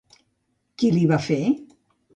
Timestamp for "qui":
0.79-0.91